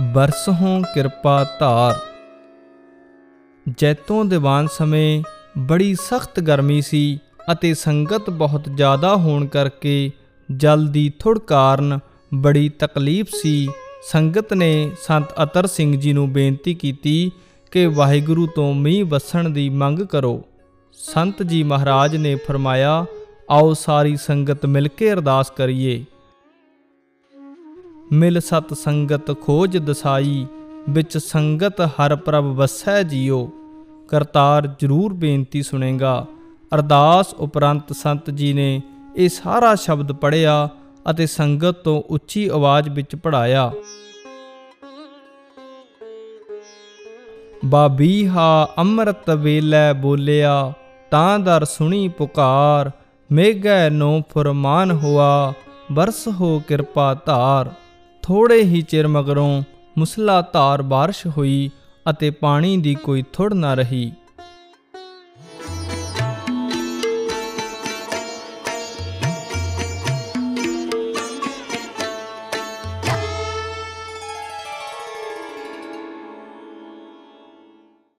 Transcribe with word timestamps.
ਬਰਸਹੋਂ 0.00 0.82
ਕਿਰਪਾ 0.82 1.46
ਧਾਰ। 1.60 1.94
ਜੈਤੋਂ 3.78 4.24
ਦੀਵਾਨ 4.24 4.66
ਸਮੇਂ 4.66 5.22
ਬੜੀ 5.58 5.94
ਸਖਤ 5.94 6.40
ਗਰਮੀ 6.40 6.82
ਸੀ 6.82 7.18
ਅਤੇ 7.52 7.74
ਸੰਗਤ 7.74 8.30
ਬਹੁਤ 8.30 8.68
ਜ਼ਿਆਦਾ 8.74 9.16
ਹੋਣ 9.16 9.46
ਕਰਕੇ 9.46 10.10
ਜਲ 10.56 10.86
ਦੀ 10.86 11.12
ਥੁੜ 11.18 11.38
ਕਾਰਨ 11.38 11.98
ਬੜੀ 12.34 12.68
ਤਕਲੀਫ 12.68 13.26
ਸੀ। 13.42 13.68
ਸੰਗਤ 14.12 14.52
ਨੇ 14.54 14.90
ਸੰਤ 15.02 15.26
ਅਤਰ 15.42 15.66
ਸਿੰਘ 15.66 16.00
ਜੀ 16.00 16.12
ਨੂੰ 16.12 16.32
ਬੇਨਤੀ 16.32 16.74
ਕੀਤੀ 16.74 17.32
ਕਿ 17.70 17.86
ਵਾਹਿਗੁਰੂ 17.86 18.46
ਤੋਂ 18.46 18.74
ਮੀਂਹ 18.74 19.04
ਵਸਣ 19.04 19.48
ਦੀ 19.48 19.68
ਮੰਗ 19.68 19.98
ਕਰੋ। 19.98 20.44
ਸੰਤ 20.92 21.42
ਜੀ 21.42 21.62
ਮਹਾਰਾਜ 21.62 22.16
ਨੇ 22.16 22.34
ਫਰਮਾਇਆ, 22.34 23.06
ਆਓ 23.50 23.74
ਸਾਰੀ 23.74 24.16
ਸੰਗਤ 24.16 24.66
ਮਿਲ 24.66 24.88
ਕੇ 24.88 25.12
ਅਰਦਾਸ 25.12 25.50
ਕਰੀਏ। 25.50 26.04
ਮਿਲ 28.12 28.40
ਸਤ 28.40 28.72
ਸੰਗਤ 28.74 29.30
ਖੋਜ 29.40 29.76
ਦਸਾਈ, 29.78 30.46
ਵਿੱਚ 30.88 31.16
ਸੰਗਤ 31.18 31.80
ਹਰ 31.80 32.14
ਪ੍ਰਭ 32.16 32.44
ਵਸੈ 32.56 33.02
ਜੀਓ। 33.02 33.48
ਕਰਤਾਰ 34.08 34.66
ਜਰੂਰ 34.80 35.12
ਬੇਨਤੀ 35.12 35.62
ਸੁਣੇਗਾ, 35.62 36.26
ਅਰਦਾਸ 36.72 37.32
ਉਪਰੰਤ 37.34 37.92
ਸੰਤ 37.92 38.30
ਜੀ 38.30 38.52
ਨੇ 38.52 38.80
ਇਹ 39.16 39.28
ਸਾਰਾ 39.28 39.74
ਸ਼ਬਦ 39.74 40.12
ਪੜਿਆ 40.12 40.68
ਅਤੇ 41.10 41.26
ਸੰਗਤ 41.26 41.82
ਤੋਂ 41.84 42.02
ਉੱਚੀ 42.10 42.46
ਆਵਾਜ਼ 42.48 42.88
ਵਿੱਚ 42.88 43.16
ਪੜਾਇਆ 43.16 43.70
ਬਾਬੀਹਾ 47.64 48.68
ਅੰਮ੍ਰਿਤ 48.78 49.30
ਵੇਲੇ 49.30 49.92
ਬੋਲਿਆ, 49.92 50.72
ਤਾਂ 51.10 51.38
ਦਰ 51.38 51.64
ਸੁਣੀ 51.64 52.06
ਪੁਕਾਰ, 52.08 52.90
ਮੇਘੈ 53.30 53.88
ਨੋ 53.90 54.22
ਫਰਮਾਨ 54.34 54.90
ਹੋਆ, 54.90 55.52
ਬਰਸ 55.92 56.26
ਹੋ 56.28 56.58
ਕਿਰਪਾ 56.68 57.14
ਧਾਰ। 57.26 57.70
ਥੋੜੇ 58.26 58.62
ਹੀ 58.62 58.82
ਚਿਰ 58.82 59.08
ਮਗਰੋਂ 59.08 59.62
ਮੁਸਲਾ 59.98 60.40
ਧਾਰ 60.52 60.82
ਬਾਰਿਸ਼ 60.82 61.26
ਹੋਈ 61.26 61.70
ਅਤੇ 62.10 62.30
ਪਾਣੀ 62.30 62.76
ਦੀ 62.76 62.94
ਕੋਈ 62.94 63.24
ਥੁੜ 63.32 63.54
ਨਾ 63.54 63.74
ਰਹੀ। 63.74 64.12